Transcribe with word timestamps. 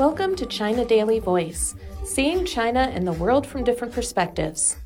Welcome 0.00 0.34
to 0.36 0.46
China 0.46 0.86
Daily 0.86 1.18
Voice, 1.18 1.74
seeing 2.04 2.46
China 2.46 2.90
and 2.90 3.06
the 3.06 3.12
world 3.12 3.46
from 3.46 3.64
different 3.64 3.92
perspectives. 3.92 4.78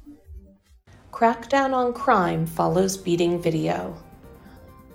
Crackdown 1.12 1.72
on 1.72 1.93
crime 1.93 2.46
follows 2.46 2.96
beating 2.96 3.40
video. 3.40 3.96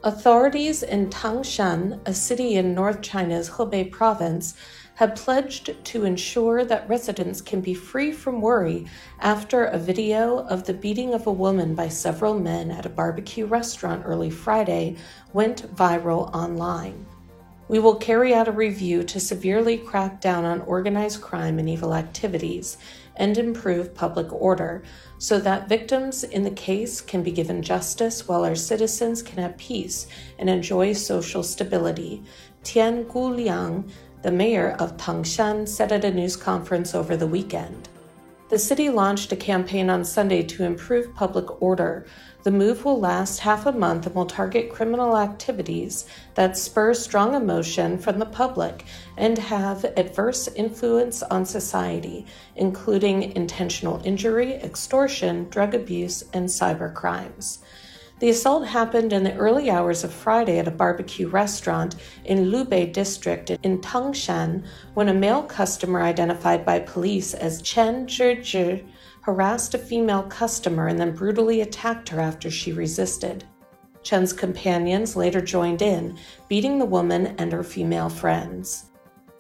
Authorities 0.04 0.84
in 0.84 1.10
Tangshan, 1.10 2.02
a 2.06 2.14
city 2.14 2.56
in 2.56 2.76
North 2.76 3.02
China's 3.02 3.50
Hebei 3.50 3.90
province, 3.90 4.56
have 4.96 5.16
pledged 5.16 5.74
to 5.86 6.04
ensure 6.04 6.66
that 6.66 6.90
residents 6.90 7.40
can 7.40 7.62
be 7.62 7.74
free 7.74 8.12
from 8.12 8.42
worry 8.42 8.88
after 9.22 9.68
a 9.68 9.78
video 9.78 10.40
of 10.48 10.66
the 10.66 10.74
beating 10.74 11.14
of 11.14 11.28
a 11.28 11.32
woman 11.32 11.76
by 11.76 11.88
several 11.88 12.38
men 12.38 12.72
at 12.72 12.86
a 12.86 12.90
barbecue 12.90 13.46
restaurant 13.46 14.04
early 14.06 14.30
Friday 14.30 14.98
went 15.32 15.74
viral 15.78 16.30
online. 16.36 17.06
We 17.70 17.78
will 17.78 17.96
carry 17.98 18.34
out 18.34 18.48
a 18.48 18.52
review 18.52 19.04
to 19.04 19.20
severely 19.20 19.78
crack 19.78 20.20
down 20.20 20.44
on 20.44 20.62
organized 20.62 21.22
crime 21.22 21.60
and 21.60 21.70
evil 21.70 21.94
activities 21.94 22.80
and 23.16 23.38
improve 23.38 23.94
public 23.94 24.34
order 24.34 24.82
so 25.20 25.40
that 25.42 25.70
victims 25.70 26.24
in 26.24 26.42
the 26.42 26.50
case 26.50 27.00
can 27.00 27.22
be 27.22 27.30
given 27.30 27.62
justice 27.62 28.28
while 28.28 28.44
our 28.44 28.56
citizens 28.56 29.22
can 29.22 29.38
have 29.38 29.56
peace 29.58 30.08
and 30.40 30.50
enjoy 30.50 30.94
social 30.94 31.44
stability. 31.44 32.24
Tian 32.64 33.06
Guoliang, 33.06 33.88
the 34.24 34.32
mayor 34.32 34.72
of 34.80 34.98
Tangshan, 34.98 35.68
said 35.68 35.92
at 35.92 36.04
a 36.04 36.12
news 36.12 36.36
conference 36.36 36.96
over 36.96 37.16
the 37.16 37.28
weekend. 37.28 37.88
The 38.50 38.58
city 38.58 38.90
launched 38.90 39.32
a 39.32 39.36
campaign 39.36 39.92
on 39.92 40.04
Sunday 40.04 40.42
to 40.42 40.64
improve 40.64 41.14
public 41.14 41.62
order. 41.62 42.08
The 42.42 42.50
move 42.50 42.84
will 42.84 43.00
last 43.00 43.42
half 43.42 43.68
a 43.68 43.72
month 43.72 44.08
and 44.08 44.16
will 44.16 44.26
target 44.26 44.72
criminal 44.72 45.16
activities 45.16 46.08
that 46.34 46.58
spur 46.58 46.96
strong 46.96 47.36
emotion 47.36 48.00
from 48.00 48.18
the 48.18 48.26
public 48.26 48.86
and 49.18 49.38
have 49.38 49.86
adverse 49.96 50.48
influence 50.48 51.22
on 51.22 51.46
society, 51.46 52.26
including 52.56 53.36
intentional 53.36 54.02
injury, 54.04 54.54
extortion, 54.56 55.48
drug 55.50 55.76
abuse, 55.76 56.24
and 56.34 56.48
cyber 56.48 56.92
crimes. 56.92 57.60
The 58.20 58.30
assault 58.30 58.68
happened 58.68 59.14
in 59.14 59.24
the 59.24 59.36
early 59.36 59.70
hours 59.70 60.04
of 60.04 60.12
Friday 60.12 60.60
at 60.60 60.68
a 60.68 60.72
barbecue 60.72 61.30
restaurant 61.30 61.96
in 62.26 62.52
Lubei 62.52 62.92
district 62.92 63.50
in 63.50 63.80
Tangshan 63.80 64.66
when 64.94 65.08
a 65.08 65.14
male 65.14 65.44
customer 65.44 66.02
identified 66.02 66.66
by 66.66 66.80
police 66.80 67.34
as 67.34 67.62
Chen 67.62 68.08
Jizhi 68.08 68.86
harassed 69.22 69.74
a 69.74 69.78
female 69.78 70.24
customer 70.24 70.88
and 70.88 71.00
then 71.00 71.16
brutally 71.16 71.62
attacked 71.62 72.10
her 72.10 72.20
after 72.20 72.52
she 72.52 72.74
resisted. 72.74 73.46
Chen's 74.04 74.34
companions 74.34 75.16
later 75.16 75.40
joined 75.40 75.82
in, 75.82 76.18
beating 76.50 76.78
the 76.78 76.86
woman 76.86 77.36
and 77.38 77.54
her 77.54 77.64
female 77.64 78.10
friends. 78.10 78.89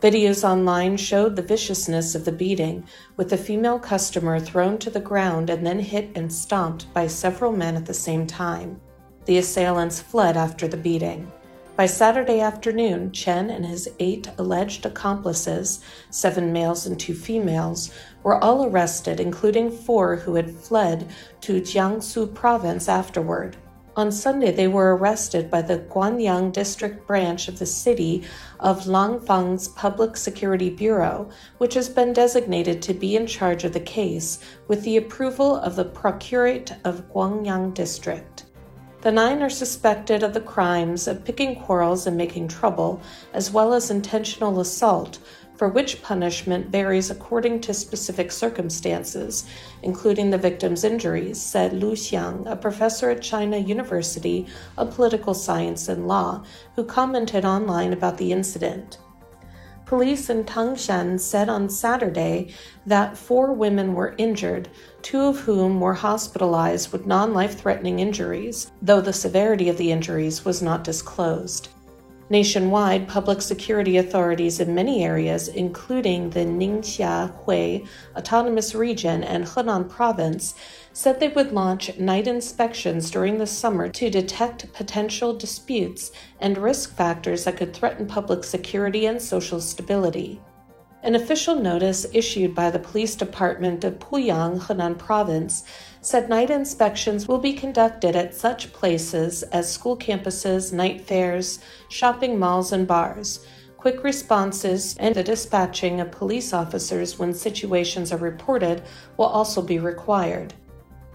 Videos 0.02 0.48
online 0.48 0.96
showed 0.96 1.36
the 1.36 1.42
viciousness 1.42 2.16
of 2.16 2.24
the 2.24 2.32
beating, 2.32 2.86
with 3.18 3.30
the 3.30 3.38
female 3.38 3.78
customer 3.78 4.40
thrown 4.40 4.78
to 4.78 4.90
the 4.90 5.02
ground 5.02 5.50
and 5.50 5.68
then 5.68 5.80
hit 5.80 6.10
and 6.16 6.32
stomped 6.32 6.92
by 6.94 7.06
several 7.06 7.52
men 7.52 7.76
at 7.76 7.86
the 7.86 7.94
same 7.94 8.26
time. 8.26 8.80
The 9.26 9.40
assailants 9.40 10.00
fled 10.00 10.38
after 10.38 10.70
the 10.70 10.78
beating. 10.78 11.30
By 11.76 11.86
Saturday 11.86 12.40
afternoon, 12.40 13.12
Chen 13.12 13.50
and 13.50 13.66
his 13.66 13.90
eight 14.00 14.30
alleged 14.38 14.86
accomplices, 14.86 15.82
seven 16.12 16.54
males 16.54 16.86
and 16.86 16.98
two 16.98 17.14
females, 17.14 17.92
were 18.24 18.42
all 18.42 18.66
arrested, 18.66 19.20
including 19.20 19.70
four 19.70 20.16
who 20.16 20.36
had 20.36 20.50
fled 20.50 21.10
to 21.42 21.62
Jiangsu 21.62 22.34
province 22.34 22.88
afterward. 22.88 23.58
On 24.00 24.14
Sunday, 24.14 24.52
they 24.52 24.70
were 24.70 24.96
arrested 24.96 25.52
by 25.52 25.62
the 25.62 25.80
Guangyang 25.80 26.54
District 26.54 27.06
branch 27.06 27.50
of 27.50 27.60
the 27.60 27.66
city 27.66 28.24
of 28.62 28.86
Langfang's 28.86 29.68
Public 29.68 30.16
Security 30.16 30.70
Bureau, 30.70 31.30
which 31.58 31.74
has 31.74 31.90
been 31.90 32.14
designated 32.14 32.82
to 32.82 32.94
be 32.94 33.18
in 33.18 33.28
charge 33.28 33.66
of 33.66 33.74
the 33.74 33.82
case 33.82 34.40
with 34.70 34.84
the 34.84 34.96
approval 34.96 35.58
of 35.58 35.76
the 35.76 35.84
Procuratorate 35.84 36.78
of 36.86 37.12
Guangyang 37.12 37.74
District. 37.74 38.46
The 39.02 39.12
nine 39.12 39.42
are 39.42 39.50
suspected 39.50 40.24
of 40.24 40.34
the 40.34 40.40
crimes 40.40 41.06
of 41.06 41.26
picking 41.26 41.58
quarrels 41.58 42.08
and 42.08 42.16
making 42.16 42.48
trouble, 42.48 43.02
as 43.34 43.52
well 43.52 43.74
as 43.74 43.92
intentional 43.92 44.62
assault, 44.62 45.20
for 45.60 45.68
which 45.68 46.02
punishment 46.02 46.68
varies 46.68 47.12
according 47.12 47.60
to 47.60 47.74
specific 47.74 48.32
circumstances, 48.32 49.46
including 49.84 50.30
the 50.30 50.38
victim's 50.38 50.86
injuries, 50.86 51.42
said 51.42 51.74
Lu 51.74 51.98
Xiang, 51.98 52.50
a 52.50 52.56
professor 52.56 53.10
at 53.10 53.22
China 53.22 53.58
University 53.58 54.48
of 54.78 54.96
Political 54.96 55.34
Science 55.34 55.90
and 55.90 56.08
Law, 56.08 56.46
who 56.78 56.86
commented 56.86 57.44
online 57.44 57.92
about 57.92 58.18
the 58.18 58.32
incident. 58.32 59.00
Police 59.86 60.30
in 60.30 60.46
Tangshan 60.46 61.20
said 61.20 61.50
on 61.50 61.68
Saturday 61.68 62.54
that 62.86 63.18
four 63.18 63.52
women 63.52 63.94
were 63.94 64.16
injured, 64.18 64.70
two 65.02 65.24
of 65.24 65.42
whom 65.42 65.82
were 65.82 65.96
hospitalized 65.96 66.94
with 66.94 67.06
non 67.06 67.34
life 67.34 67.60
threatening 67.60 68.00
injuries, 68.00 68.72
though 68.82 69.02
the 69.02 69.12
severity 69.12 69.68
of 69.68 69.78
the 69.78 69.92
injuries 69.92 70.46
was 70.46 70.62
not 70.62 70.86
disclosed. 70.86 71.68
Nationwide, 72.32 73.08
public 73.08 73.42
security 73.42 73.98
authorities 73.98 74.60
in 74.60 74.76
many 74.76 75.04
areas, 75.04 75.48
including 75.48 76.30
the 76.30 76.42
Ningxia 76.42 77.34
Hui 77.44 77.88
Autonomous 78.16 78.76
Region 78.76 79.24
and 79.24 79.46
Henan 79.46 79.90
Province, 79.90 80.54
said 80.94 81.20
they 81.20 81.30
would 81.30 81.52
launch 81.52 81.98
night 81.98 82.28
inspections 82.28 83.10
during 83.10 83.40
the 83.40 83.48
summer 83.48 83.90
to 83.90 84.12
detect 84.12 84.72
potential 84.74 85.36
disputes 85.36 86.12
and 86.40 86.60
risk 86.60 86.96
factors 86.96 87.46
that 87.46 87.58
could 87.58 87.74
threaten 87.74 88.06
public 88.06 88.44
security 88.44 89.08
and 89.08 89.20
social 89.20 89.60
stability. 89.60 90.40
An 91.02 91.16
official 91.16 91.56
notice 91.56 92.06
issued 92.14 92.54
by 92.54 92.70
the 92.70 92.78
police 92.78 93.16
department 93.16 93.86
of 93.86 94.00
Puyang, 94.00 94.60
Henan 94.60 94.98
province, 94.98 95.64
said 96.02 96.28
night 96.28 96.50
inspections 96.50 97.26
will 97.26 97.38
be 97.38 97.54
conducted 97.54 98.18
at 98.18 98.36
such 98.36 98.74
places 98.74 99.44
as 99.44 99.72
school 99.72 99.96
campuses, 99.98 100.74
night 100.74 101.00
fairs, 101.00 101.60
shopping 101.88 102.38
malls, 102.38 102.74
and 102.74 102.86
bars. 102.86 103.46
Quick 103.78 104.04
responses 104.04 104.98
and 104.98 105.16
the 105.16 105.24
dispatching 105.24 106.02
of 106.02 106.12
police 106.12 106.52
officers 106.52 107.18
when 107.18 107.34
situations 107.34 108.12
are 108.12 108.18
reported 108.18 108.84
will 109.16 109.28
also 109.28 109.62
be 109.62 109.80
required. 109.80 110.54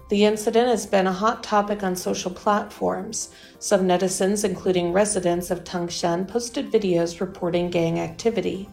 The 0.09 0.25
incident 0.25 0.67
has 0.67 0.87
been 0.87 1.05
a 1.05 1.13
hot 1.13 1.43
topic 1.43 1.83
on 1.83 1.95
social 1.95 2.31
platforms. 2.31 3.29
Some 3.59 3.81
netizens, 3.81 4.43
including 4.43 4.93
residents 4.93 5.51
of 5.51 5.63
Tangshan, 5.63 6.27
posted 6.27 6.71
videos 6.71 7.19
reporting 7.19 7.69
gang 7.69 7.99
activity. 7.99 8.67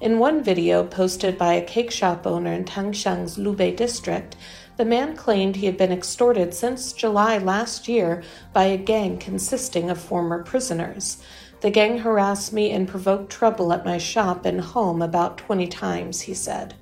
In 0.00 0.18
one 0.18 0.42
video 0.42 0.82
posted 0.82 1.36
by 1.36 1.52
a 1.52 1.64
cake 1.64 1.90
shop 1.90 2.26
owner 2.26 2.50
in 2.54 2.64
Tangshan's 2.64 3.36
Lubei 3.36 3.76
district, 3.76 4.34
the 4.78 4.84
man 4.86 5.14
claimed 5.14 5.56
he 5.56 5.66
had 5.66 5.76
been 5.76 5.92
extorted 5.92 6.54
since 6.54 6.94
July 6.94 7.36
last 7.36 7.86
year 7.86 8.22
by 8.54 8.64
a 8.64 8.78
gang 8.78 9.18
consisting 9.18 9.90
of 9.90 10.00
former 10.00 10.42
prisoners. 10.42 11.22
The 11.60 11.68
gang 11.68 11.98
harassed 11.98 12.50
me 12.50 12.70
and 12.70 12.88
provoked 12.88 13.30
trouble 13.30 13.74
at 13.74 13.84
my 13.84 13.98
shop 13.98 14.46
and 14.46 14.62
home 14.62 15.02
about 15.02 15.36
20 15.36 15.66
times, 15.66 16.22
he 16.22 16.32
said. 16.32 16.72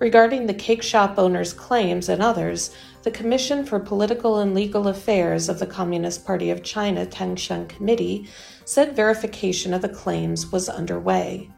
Regarding 0.00 0.46
the 0.46 0.54
cake 0.54 0.82
shop 0.82 1.18
owner's 1.18 1.52
claims 1.52 2.08
and 2.08 2.20
others, 2.20 2.74
the 3.04 3.12
Commission 3.12 3.64
for 3.64 3.78
Political 3.78 4.40
and 4.40 4.52
Legal 4.52 4.88
Affairs 4.88 5.48
of 5.48 5.60
the 5.60 5.66
Communist 5.66 6.26
Party 6.26 6.50
of 6.50 6.64
China 6.64 7.06
Tangshan 7.06 7.68
Committee 7.68 8.28
said 8.64 8.96
verification 8.96 9.72
of 9.72 9.80
the 9.80 9.88
claims 9.88 10.50
was 10.50 10.68
underway. 10.68 11.48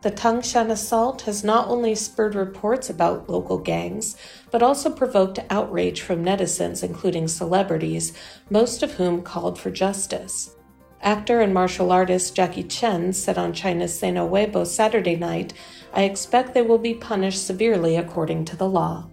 The 0.00 0.12
Tangshan 0.12 0.70
assault 0.70 1.22
has 1.22 1.42
not 1.42 1.66
only 1.68 1.96
spurred 1.96 2.36
reports 2.36 2.88
about 2.88 3.28
local 3.28 3.58
gangs, 3.58 4.16
but 4.52 4.62
also 4.62 4.90
provoked 4.90 5.40
outrage 5.50 6.02
from 6.02 6.24
netizens, 6.24 6.84
including 6.84 7.26
celebrities, 7.26 8.12
most 8.48 8.84
of 8.84 8.92
whom 8.92 9.22
called 9.22 9.58
for 9.58 9.72
justice. 9.72 10.54
Actor 11.00 11.40
and 11.40 11.52
martial 11.52 11.90
artist 11.90 12.36
Jackie 12.36 12.62
Chan 12.62 13.12
said 13.14 13.38
on 13.38 13.52
China's 13.52 13.98
Sina 13.98 14.20
Weibo 14.20 14.64
Saturday 14.64 15.16
night, 15.16 15.52
I 15.92 16.04
expect 16.04 16.54
they 16.54 16.62
will 16.62 16.78
be 16.78 16.94
punished 16.94 17.44
severely 17.44 17.96
according 17.96 18.44
to 18.46 18.56
the 18.56 18.68
law. 18.68 19.08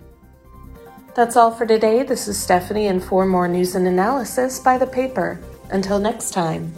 That's 1.16 1.36
all 1.36 1.50
for 1.50 1.66
today. 1.66 2.04
This 2.04 2.28
is 2.28 2.38
Stephanie, 2.38 2.88
and 2.88 3.04
for 3.04 3.26
more 3.26 3.48
news 3.48 3.74
and 3.74 3.88
analysis 3.88 4.60
by 4.60 4.78
the 4.78 4.88
paper. 4.88 5.42
Until 5.72 5.98
next 5.98 6.32
time. 6.32 6.74